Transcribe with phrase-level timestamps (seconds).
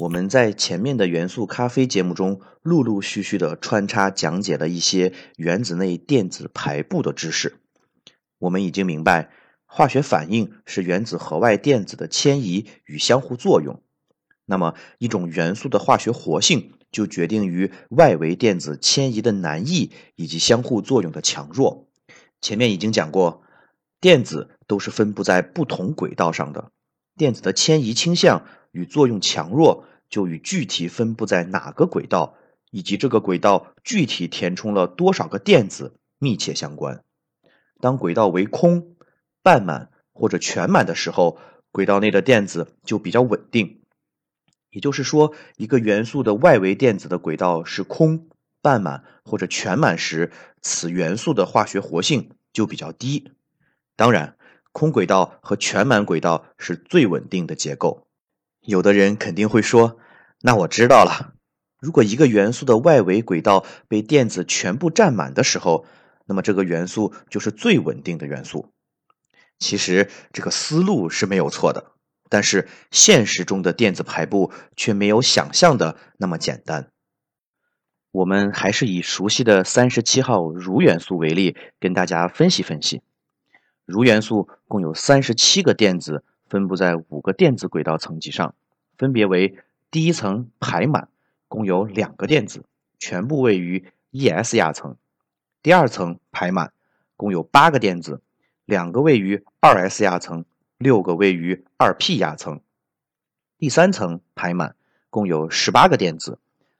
[0.00, 7.58] 我们在前面的元素咖啡节目中，陆陆续续的穿插讲解了一些原子内电子排布的知识。
[8.38, 9.28] 我们已经明白，
[9.66, 13.82] 化学反应是原子核外电子的迁移与相互作用。
[14.46, 21.88] 那么，一种元素的化学活性就决定于外围电子迁移的难易以及相互作用的强弱。
[22.40, 23.42] 前面已经讲过，
[24.00, 26.72] 电子都是分布在不同轨道上的，
[27.18, 32.34] 电子的迁移倾向与作用强弱就与具体分布在哪个轨道，
[32.70, 37.04] 以及这个轨道具体填充了多少个电子密切相关。
[37.80, 38.96] 当轨道为空、
[39.42, 41.38] 半满或者全满的时候，
[41.72, 43.80] 轨道内的电子就比较稳定。
[44.70, 48.28] 也就是说，一个元素的外围电子的轨道是空。
[48.62, 53.32] 半满或者全满时，此元素的化学活性就比较低。
[53.96, 54.36] 当然，
[54.72, 58.06] 空轨道和全满轨道是最稳定的结构。
[58.60, 59.98] 有的人肯定会说
[60.42, 61.34] ：“那我知道了。
[61.80, 65.86] 如果一个元素的外围轨道被电子全部占满的时候，
[66.26, 68.72] 那么这个元素就是最稳定的元素。”
[69.58, 71.92] 其实这个思路是没有错的，
[72.30, 76.90] 但是现实中的电子排布却没有想象的那么简单。
[78.10, 83.02] 我们还是以熟悉的三十七号铷元素为例，跟大家分析分析。
[83.86, 88.54] 铷元素共有三十七个电子分布在五个电子轨道层级上，
[88.98, 89.56] 分别为：
[89.90, 91.08] 第一层排满，
[91.48, 92.64] 共有两个电子，
[92.98, 94.96] 全部位于 e_s 亚层；
[95.62, 96.72] 第二层排满，
[97.16, 98.20] 共有八个电子，
[98.66, 100.44] 两个位于 2s 亚层，
[100.76, 102.58] 六个位于 2p 亚层；
[103.56, 104.74] 第三层排满，
[105.08, 106.38] 共有十八个电子。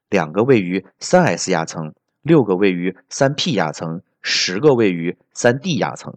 [0.09, 6.17] 两个位于三 s 亚层，六个位于三 p 亚层，十个位于三 d 亚层。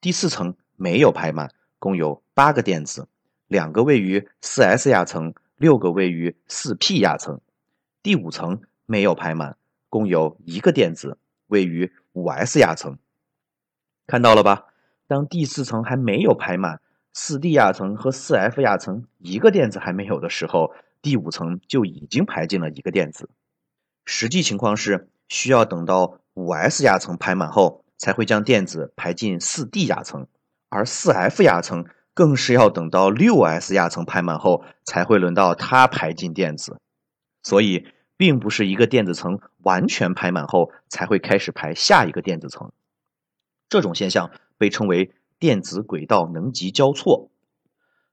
[0.00, 3.08] 第四层没有排满，共有八个电子，
[3.48, 7.40] 两个位于四 s 亚层，六个位于四 p 亚层。
[8.04, 9.56] 第五层没有排满，
[9.88, 12.98] 共有一个电子，位于五 s 亚层。
[14.06, 14.66] 看到了吧？
[15.08, 16.80] 当第四层还没有排满，
[17.12, 20.72] 四 d 亚层和四 f 亚层一个电子还没有的时候。
[21.02, 23.28] 第五层就已经排进了一个电子，
[24.04, 30.28] 实际情况是需要等到五 s 亚层排满后，才会将电子排进四 d 亚层，
[30.72, 31.84] 而四 f 亚层
[32.14, 36.80] 更是要等到六 s 亚层排满后，才会轮到它排进电子。
[37.42, 42.72] 所以，并不是一个电子层完全排满后才会开始排下一个电子层。
[43.68, 47.30] 这种现象被称为电子轨道能级交错，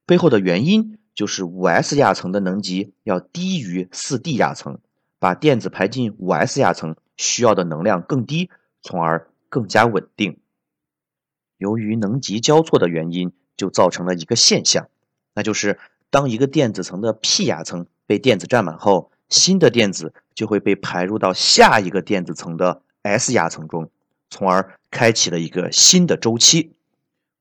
[0.06, 0.97] 背后的原因。
[1.16, 4.80] 就是五 s 亚层的能级要低于四 d 亚层，
[5.20, 8.50] 把电子排进五 s 亚层需要的能量更低，
[8.81, 10.40] 从而更加稳定。
[11.59, 14.90] 由于能级交错的原因，就造成了一个现象，
[15.36, 15.78] 那就是
[16.09, 23.92] 当一个电子层的 p 亚层被电子占满后，新的电子就会被排入到下一个电子层的 s 亚层中，
[24.31, 26.74] 从而开启了一个新的周期。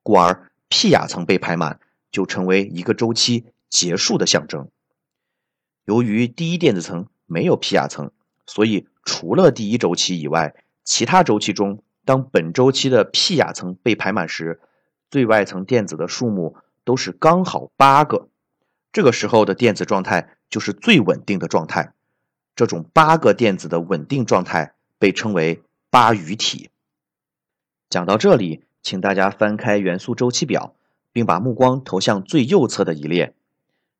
[0.02, 1.80] 故而 p 亚层被排满，
[2.10, 3.46] 就成为一个周期。
[3.70, 4.70] 结束的象征。
[5.84, 8.10] 由于第一电子层没有 p 亚层，
[8.46, 10.54] 所以除了第一周期以外，
[10.84, 14.62] 其他周期中，当本周期的 p 亚层被排满时，
[15.10, 18.28] 最外层电子的数目都是刚好八个。
[18.92, 21.92] 这个时候的电子状态就是最稳定的状态。
[22.56, 26.70] 这种八个电子的稳定状态被称为八隅体。
[27.90, 30.74] 讲到这里，请大家翻开元素周期表，
[31.12, 33.34] 并把目光投向最右侧的一列。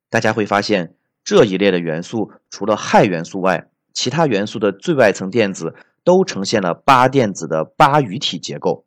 [0.09, 5.75] 大家会发现，这一列的元素除了氦元素外，其他元素的最外层电子
[6.09, 8.83] 都呈现了八电子的八隅体结构，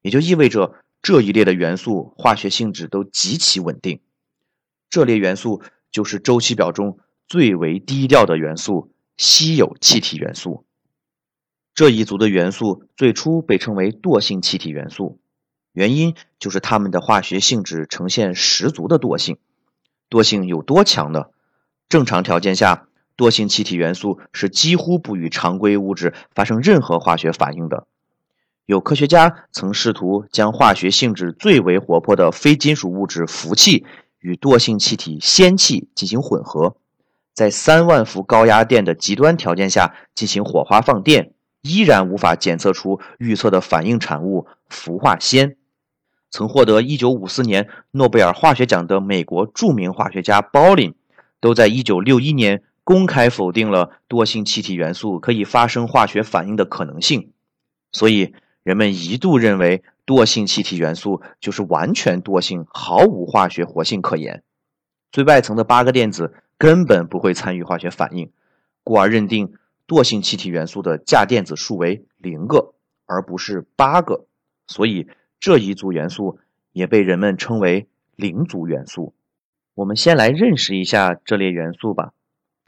[0.00, 3.98] 也就意味着这一列的元素化学性质都极其稳定。
[4.88, 5.60] 这列元素
[5.90, 10.64] 就是周期表中最为低调的元素——稀有气体元素。
[11.74, 15.18] 这一族的元素最初被称为惰性气体元素，
[15.72, 19.38] 原因就是它们的化学性质呈现十足的惰性。
[20.08, 21.24] 惰性有多强呢？
[21.88, 22.86] 正常条件下，
[23.16, 27.86] 惰性气体元素是几乎不与常规物质发生任何化学反应的。
[28.66, 33.84] 有科学家曾试图将化学性质最为活泼的非金属物质氟气
[34.20, 36.76] 与惰性气体氙气进行混合，
[37.34, 45.56] 在三万伏高压电的极端条件下进行火花放电，依然无法检测出预测的反应产物氟化氙。
[46.30, 50.94] 曾获得1954年诺贝尔化学奖的美国著名化学家鲍林，
[51.40, 57.32] 都在1961年公开否定了惰性气体元素可以发生化学反应的可能性。
[57.92, 64.42] 所以，人们一度认为惰性气体元素就是完全惰性，毫无化学活性可言。
[65.10, 68.30] 最外层的八个电子根本不会参与化学反应，
[68.82, 69.54] 故而认定
[69.86, 72.74] 惰性气体元素的价电子数为零个，
[73.06, 74.26] 而不是八个。
[74.66, 75.08] 所以。
[75.44, 76.38] 这一组元素
[76.70, 79.12] 也被人们称为零组元素。
[79.74, 82.12] 我们先来认识一下这类元素吧。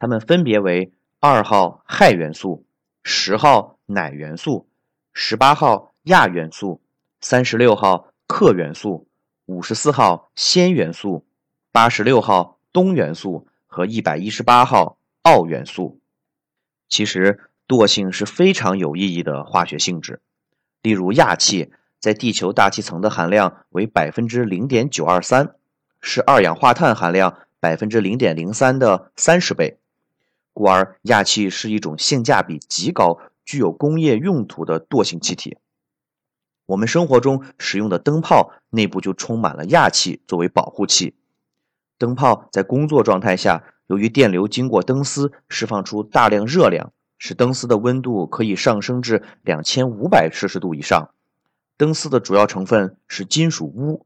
[0.05, 2.67] 它们分别为二号氦元素、
[3.03, 4.69] 十号氖元素、
[5.15, 6.83] 十八号氩元素、
[7.23, 9.09] 三十六号氪元素、
[9.47, 11.25] 五十四号氙元素、
[11.73, 15.99] 八十六号氡元素和一百一十八号奥元素。
[16.91, 20.21] 其实，惰性是非常有意义的化学性质。
[20.83, 21.73] 例如，氩气。
[21.99, 25.55] 在地球大气层的含量为百分之零点九二三，
[26.03, 29.79] 是二氧化碳含量百分之零点零三的三十倍，
[30.55, 35.59] 故而氩气是一种性价比极高、具有工业用途的惰性气体。
[36.67, 41.15] 我们生活中使用的灯泡内部就充满了氩气作为保护器。
[41.99, 51.11] 灯泡在工作状态下，由于电流经过灯丝释放出大量热量，使灯丝的温度可以上升至两千五百摄氏度以上。
[51.77, 54.01] 灯丝的主要成分是金属钨，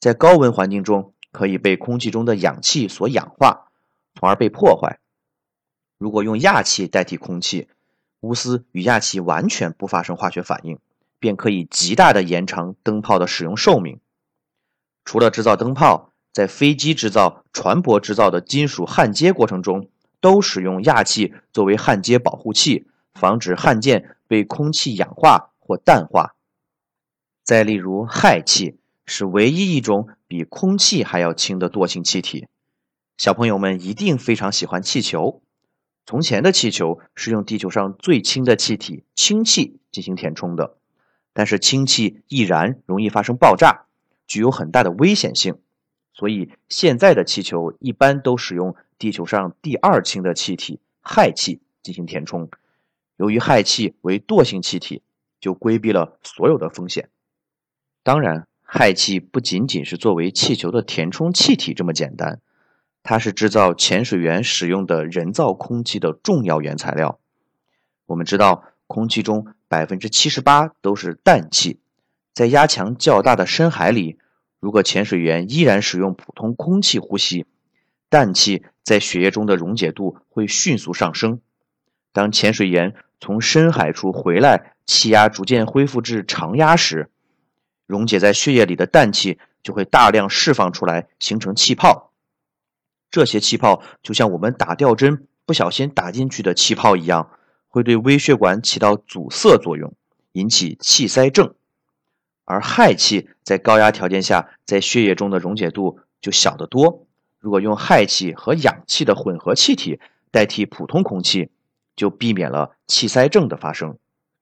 [0.00, 3.70] 在高温环境中可以被空气中的氧气所氧化，
[4.14, 5.00] 从而被破坏。
[5.98, 7.68] 如果用氩气代替空气，
[8.20, 10.78] 钨丝与氩气完全不发生化学反应，
[11.18, 14.00] 便可以极大的延长灯泡的使用寿命。
[15.04, 19.88] 除了制造灯泡，在飞机制造、船舶制造的金属焊接过程中，
[20.20, 26.36] 都使用氩气作为焊接保护器，防止焊件被空气氧化或氮化。
[27.42, 32.46] 再例如，氦气是唯一一种比空气还要轻的惰性气体。
[33.16, 35.42] 小朋友们一定非常喜欢气球。
[36.08, 40.78] 从前的气球是用地球上最轻的气体氢气进行填充的，
[41.34, 43.84] 但是氢气易燃，容易发生爆炸，
[44.26, 45.58] 具有很大的危险性。
[46.14, 52.48] 所以现在的气球一般都使用地球上第二轻的气体氦气进行填充。
[53.18, 55.02] 由于氦气为惰性气体，
[55.38, 57.10] 就规避了所有的风险。
[58.02, 62.40] 当然，氦气不仅仅是作为气球的填充气体这么简单，
[63.08, 67.18] 它是制造潜水员使用的人造空气的重要原材料。
[68.04, 71.80] 我们知道，空气中百分之七十八都是氮气，
[72.34, 74.18] 在压强较大的深海里，
[74.60, 77.46] 如果潜水员依然使用普通空气呼吸，
[78.10, 81.40] 氮气在血液中的溶解度会迅速上升。
[82.12, 87.08] 当潜水员从深海处回来，气压逐渐恢复至常压时，
[87.86, 92.07] 溶解在血液里的氮气就会大量释放出来，形成气泡。
[93.10, 97.30] 这些气泡就像我们打吊针不小心打进去的气泡一样，
[97.68, 99.94] 会对微血管起到阻塞作用，
[100.32, 101.54] 引起气塞症。
[102.44, 107.06] 而氦气在高压条件下，在血液中的溶解度就小得多。
[107.38, 110.00] 如果用氦气和氧气的混合气体
[110.30, 111.50] 代替普通空气，
[111.96, 113.98] 就避免了气塞症的发生。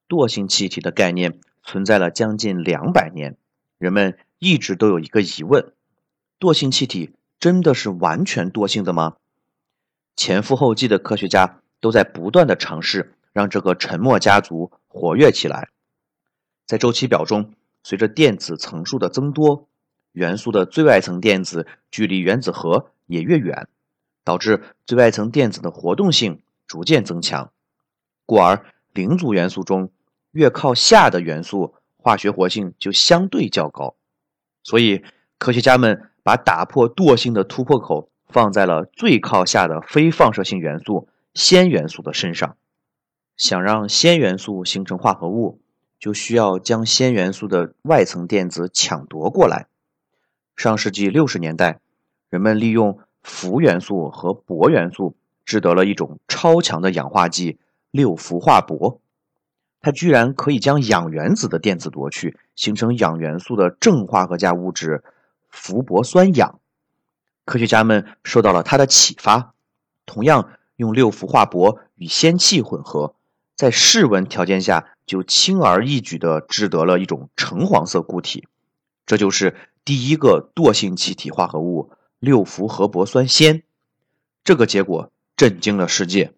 [0.08, 1.38] 惰性气体的概念。
[1.68, 3.36] 存在了将近两百年，
[3.78, 5.72] 人们一直都有一个疑问：
[6.38, 9.16] 惰性气体真的是完全惰性的吗？
[10.16, 15.68] 前赴后继的科学家都在不断的尝试让这个沉默家族活跃起来。
[16.66, 17.52] 在周期表中，
[17.82, 19.68] 随着电子层数的增多，
[20.12, 23.68] 元素的最外层电子距离原子核也越远，
[24.24, 27.52] 导致最外层电子的活动性逐渐增强，
[28.24, 29.90] 故而零组元素中。
[30.32, 33.96] 越靠下的元素，化学活性就相对较高，
[34.62, 35.02] 所以
[35.38, 42.56] 科学家们把打破惰性的突破口放在了最靠下的非放射性元素氙元素的身上。
[43.36, 45.60] 想让氙元素形成化合物，
[46.00, 49.68] 就需要将氙元素的外层电子抢夺过来。
[50.56, 51.78] 上世纪六十年代，
[52.28, 55.14] 人们利用氟元素和铂元素
[55.44, 57.60] 制得了一种超强的氧化剂——
[57.92, 58.98] 六氟化铂。
[59.80, 65.04] 它居然可以将氧原子的电子夺去，形成氧元素的正化合价物质
[65.56, 66.60] 氟铂酸氧。
[67.46, 69.54] 科学家们受到了它的启发，
[70.04, 73.14] 同样用六氟化铂与氙气混合，
[73.56, 78.46] 在室温条件下就轻而易举地制得了一种橙黄色固体，
[79.06, 83.62] 这就是第一个惰性气体化合物六氟合铂酸氙。
[84.44, 86.34] 这个结果震惊了世界。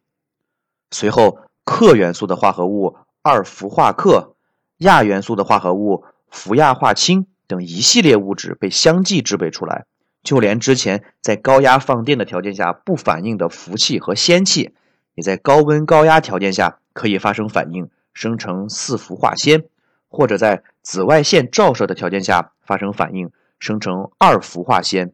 [0.91, 2.97] 随后，氪元素的化合物。
[3.21, 4.33] 二氟化氪、
[4.79, 9.87] 亚元素的化合物氟亚化氢等一系列物质被相继制备出来。
[10.23, 14.75] 就连之前在高压放电的条件下不反应的氟气和氙气，
[15.15, 19.65] 也在高温高压条件下可以发生反应，生成四氟化氙，
[20.09, 25.13] 或者在紫外线照射的条件下发生反应，生成二氟化氙。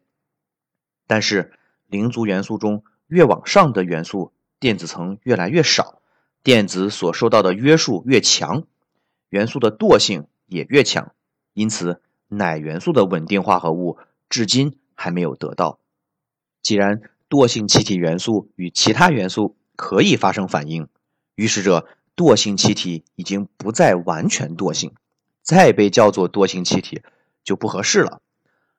[1.06, 1.52] 但是，
[1.86, 6.00] 零族元素中越往上的元素，电子层越来越少，
[6.42, 8.64] 电子所受到的约束越强，
[9.28, 11.12] 元素的惰性也越强。
[11.52, 12.00] 因此，
[12.36, 13.98] 氖元素的稳定化合物
[14.28, 14.78] 至今。
[14.96, 15.80] 还没有得到。
[16.62, 20.86] 既然惰性气体元素与其他元素可以发生反应，
[21.34, 24.92] 预示着惰性气体已经不再完全惰性，
[25.42, 27.02] 再被叫做惰性气体
[27.42, 28.22] 就不合适了。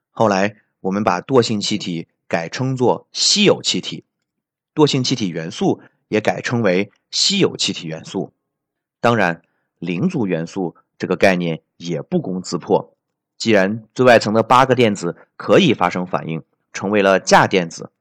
[0.10, 4.06] 后来我们把惰性气体改称作稀有气体，
[4.74, 8.32] 惰性气体元素也改称为稀有气体元素。
[9.02, 9.42] 当然，
[9.80, 12.95] 零族元素这个概念也不攻自破。
[13.46, 16.42] 既然最外层的八个电子可以发生反应，
[16.74, 17.92] 成为了价电子，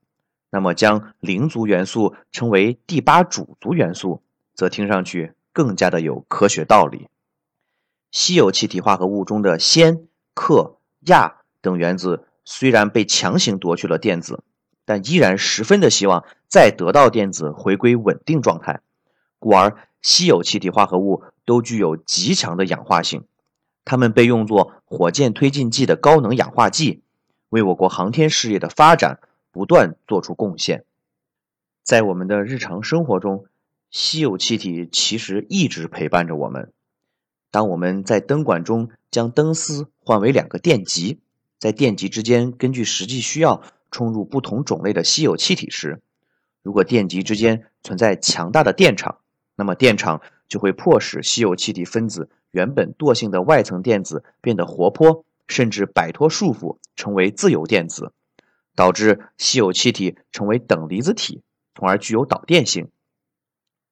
[0.48, 4.22] 那么将零族元素称为第八主族元素，
[4.54, 7.08] 则听上去更加的有科学道理。
[8.10, 14.42] 稀有气体化合物中的氙、氪、氩等原子虽然被强行夺去了电子，
[14.86, 18.80] 但依然十分的希望再得到电子回归稳定状态，
[19.38, 23.26] 故而稀有气体化合物都具有极强的氧化性。
[23.84, 27.02] 它们被用作火箭推进剂的高能氧化剂，
[27.50, 30.84] 为我国航天事业的发展不断做出贡献。
[31.82, 33.44] 在我们的日常生活中，
[33.90, 36.72] 稀有气体其实一直陪伴着我们。
[37.50, 41.20] 当我们在灯管中将灯丝换为两个电极，
[41.58, 46.00] 在电极之间根据实际需要充入不同种类的稀有气体时，
[46.62, 49.18] 如果电极之间存在强大的电场，
[49.54, 52.28] 那么电场就会迫使稀有气体分子。
[52.54, 58.12] 原本惰性的外层电子变得活泼，甚至摆脱束缚，成为自由电子，
[58.76, 61.42] 导致稀有气体成为等离子体，
[61.74, 62.88] 从而具有导电性。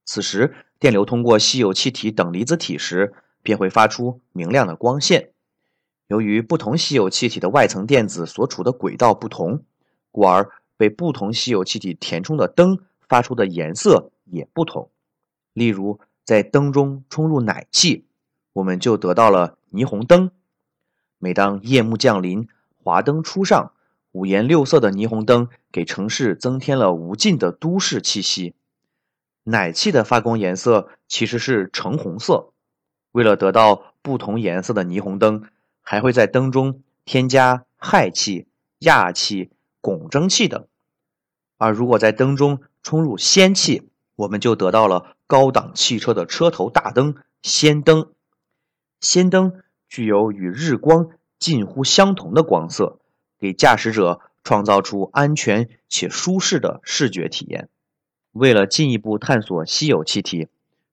[0.04, 5.30] 此时，电流通过稀有气体等离子体时，便会发出明亮的光线。
[6.06, 9.64] 由于不同稀有气体的外层电子所处的轨道不同，
[10.12, 12.78] 故而被不同稀有气体填充的灯
[13.08, 14.88] 发出的颜色也不同。
[15.52, 18.06] 例如，在灯中充入氖气。
[18.54, 20.30] 我们就得到了霓虹灯。
[21.18, 22.48] 每当夜幕降临，
[22.82, 23.72] 华灯初上，
[24.12, 28.54] 五颜六色的霓虹灯给城市增添了无尽的都市气息。
[29.44, 32.52] 氖气的发光颜色其实是橙红色。
[33.12, 35.44] 为了得到不同颜色的霓虹灯，
[35.80, 38.46] 还会在灯中添加氦气、
[38.80, 40.66] 氩气、汞蒸气等。
[41.58, 48.12] 而如果在灯中充入氙气，我们就得到了高档汽车的车头大灯——氙灯。
[49.02, 53.00] 氙灯具有与日光近乎相同的光色，
[53.36, 57.68] 给驾驶者创造出安全且舒适的视觉体验。
[58.30, 60.46] 为了进一步探索稀有气体，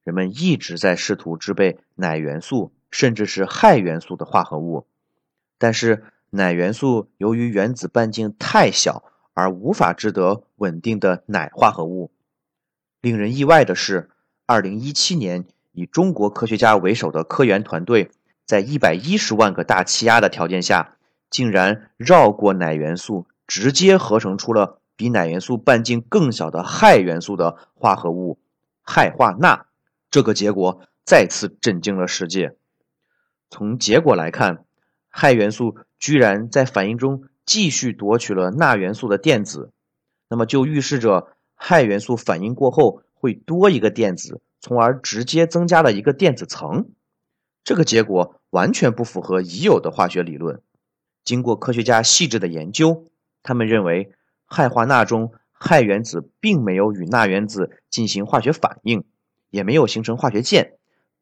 [0.04, 4.88] 人们一直在试图制备氖元素甚至是氦元素的化合物。
[5.60, 9.04] 但是，氖元素由于原子半径太小
[9.36, 12.10] 而无法制得稳定的氖化合物。
[13.02, 14.10] 令人意外的是，
[14.48, 15.46] 二零一七年。
[15.72, 18.12] 以中国科学家为首的科研团队，
[18.46, 20.96] 在一百一十万个大气压的条件下，
[21.30, 28.40] 竟然绕过氖元素，直接合成出了比氖元素半径更小的氦元素的化合物
[28.84, 29.68] 氦化钠。
[30.12, 32.56] 这个结果再次震惊了世界。
[33.50, 34.66] 从结果来看，
[35.12, 39.72] 氦元素居然在反应中继续夺取了钠元素的电子，
[40.30, 44.42] 那么就预示着氦元素反应过后会多一个电子。
[44.62, 46.90] 从而直接增加了一个电子层，
[47.64, 50.62] 这个结果完全不符合已有的化学理论。
[51.24, 53.08] 经过科学家细致的研究，
[53.42, 54.12] 他们认为
[54.46, 59.06] 氦化钠中氦原子并没有与钠原子进行化学反应，
[59.50, 60.74] 也没有形成化学键，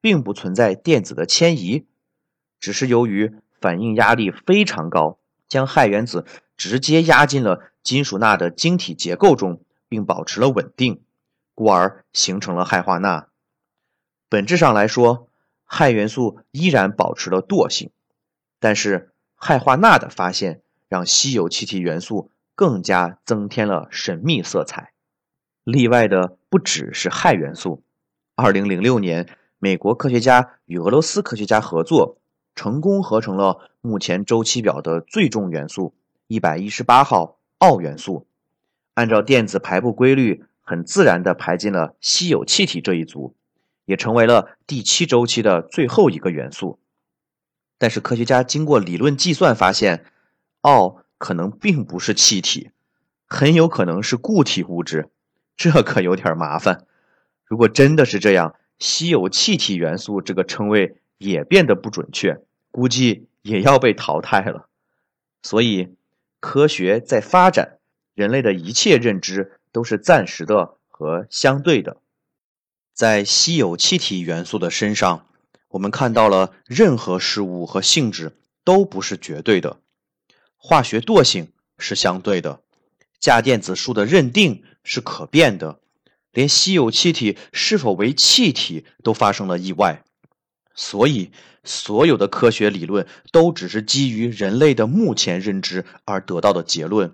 [0.01, 1.85] 并不存在电子的迁移，
[2.59, 6.25] 只是由于反应压力非常高，将氦原子
[6.55, 11.03] 直接压进了金属钠的晶体结构中，并保持了稳定。
[11.57, 13.29] 故而形成了氦化钠。
[14.29, 15.27] 本质上来说，
[15.65, 17.89] 氦元素依然保持了惰性，
[18.59, 24.93] 但是氦化钠的发现让稀有气体元素更加增添了神秘色彩。
[25.63, 27.81] 例外的不只是氦元素。
[28.35, 32.19] 二零零六年，美国科学家与俄罗斯科学家合作，
[32.53, 35.95] 成功合成了目前周期表的最重元素
[36.27, 38.27] 一百一十八号奥元素。
[38.93, 40.45] 按照电子排布规律。
[40.67, 43.37] 很自然地排进了稀有气体这一组，
[43.85, 46.77] 也成为了第七周期的最后一个元素。
[47.77, 50.03] 但是科学家经过理论计算发现，
[50.59, 52.71] 奥可能并不是气体，
[53.27, 55.09] 很有可能是固体物质，
[55.55, 56.85] 这可有点麻烦。
[57.45, 64.67] 如果真的是这样，稀有气体元素这个称谓也变得不准确，估计也要被淘汰了。
[65.41, 65.95] 所以，
[66.41, 67.77] 科学在发展，
[68.15, 71.97] 人类的一切认知都是暂时的和相对的。
[72.95, 75.27] 在稀有气体元素的身上，
[75.67, 79.77] 我们看到了任何事物和性质都不是绝对的，
[80.55, 82.61] 化学惰性是相对的，
[83.19, 85.79] 价电子数的认定是可变的。
[86.31, 90.03] 连稀有气体是否为气体都发生了意外，
[90.73, 91.29] 所以
[91.63, 97.13] 所有的科学理论都只是基于人类的目前认知而得到的结论。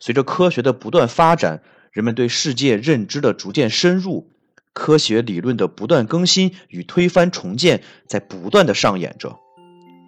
[0.00, 1.62] 随着科学的不断发展，
[1.94, 4.26] 人们对世界认知的逐渐深入，
[4.72, 9.36] 科学理论的不断更新与推翻重建在不断的上演着。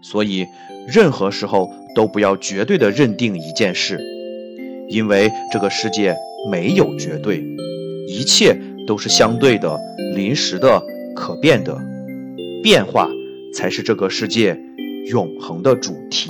[0.02, 0.46] 所以，
[0.88, 4.00] 任何时候都不要绝对的认定一件事，
[4.88, 6.16] 因为这个世界
[6.50, 7.44] 没有绝对。
[8.08, 9.78] 一切都是相对的、
[10.16, 10.82] 临时的、
[11.14, 11.80] 可变的，
[12.64, 13.08] 变化
[13.54, 14.60] 才是这个世界
[15.08, 16.28] 永恒的主题。